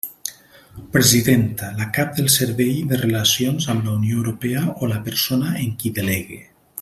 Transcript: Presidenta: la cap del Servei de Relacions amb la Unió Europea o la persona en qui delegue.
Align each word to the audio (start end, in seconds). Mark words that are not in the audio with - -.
Presidenta: 0.93 1.67
la 1.81 1.87
cap 1.97 2.15
del 2.21 2.31
Servei 2.37 2.73
de 2.93 2.99
Relacions 3.03 3.69
amb 3.75 3.87
la 3.91 3.93
Unió 3.99 4.17
Europea 4.23 4.65
o 4.87 4.93
la 4.95 5.01
persona 5.11 5.57
en 5.67 5.73
qui 5.85 5.97
delegue. 6.01 6.45